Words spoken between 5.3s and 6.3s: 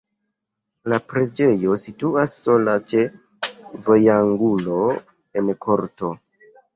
en korto.